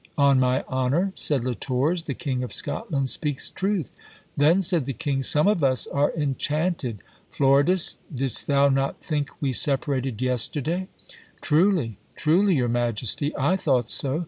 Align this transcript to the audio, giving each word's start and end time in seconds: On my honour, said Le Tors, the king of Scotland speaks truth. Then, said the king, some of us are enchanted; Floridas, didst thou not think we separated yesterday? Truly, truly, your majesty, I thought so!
On 0.17 0.39
my 0.39 0.63
honour, 0.63 1.11
said 1.13 1.43
Le 1.43 1.53
Tors, 1.53 2.05
the 2.05 2.15
king 2.15 2.41
of 2.41 2.51
Scotland 2.51 3.07
speaks 3.07 3.51
truth. 3.51 3.91
Then, 4.35 4.59
said 4.63 4.87
the 4.87 4.93
king, 4.93 5.21
some 5.21 5.47
of 5.47 5.63
us 5.63 5.85
are 5.85 6.11
enchanted; 6.17 7.03
Floridas, 7.29 7.97
didst 8.11 8.47
thou 8.47 8.67
not 8.67 8.99
think 8.99 9.29
we 9.39 9.53
separated 9.53 10.19
yesterday? 10.19 10.87
Truly, 11.39 11.99
truly, 12.15 12.55
your 12.55 12.67
majesty, 12.67 13.31
I 13.37 13.55
thought 13.55 13.91
so! 13.91 14.19